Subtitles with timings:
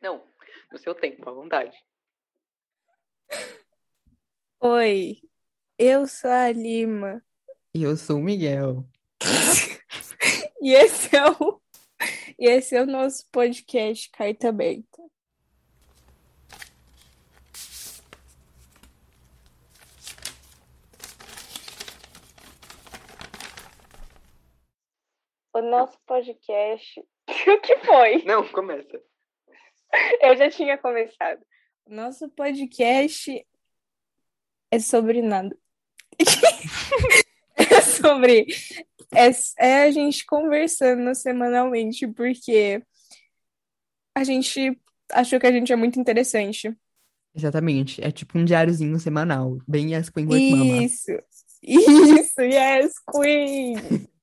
[0.00, 0.22] Não,
[0.70, 1.76] no seu tempo, à vontade.
[4.60, 5.20] Oi,
[5.78, 7.22] eu sou a Lima
[7.74, 8.84] E eu sou o Miguel.
[10.60, 11.60] e esse é o,
[12.38, 15.02] e esse é o nosso podcast Carta Aberta.
[25.54, 27.02] O nosso podcast.
[27.48, 28.24] O que foi?
[28.24, 29.00] Não, começa.
[30.20, 31.40] Eu já tinha começado.
[31.86, 33.46] Nosso podcast
[34.70, 35.56] é sobre nada.
[37.58, 38.46] É sobre.
[39.14, 42.82] É, é a gente conversando semanalmente, porque
[44.14, 44.78] a gente
[45.10, 46.76] achou que a gente é muito interessante.
[47.34, 48.04] Exatamente.
[48.04, 49.56] É tipo um diáriozinho semanal.
[49.66, 50.82] Bem as Queen Work Mama.
[50.82, 51.12] Isso,
[51.62, 54.06] isso, yes, Queen!